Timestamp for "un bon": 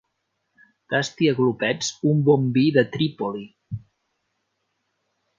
2.11-2.47